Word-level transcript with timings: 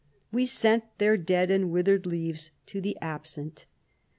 We 0.31 0.45
134 0.45 0.47
sent 0.47 0.97
their 0.97 1.15
dead 1.15 1.51
and 1.51 1.69
withered 1.69 2.07
leaves 2.07 2.49
to 2.65 2.81
the 2.81 2.97
absent. 3.03 3.67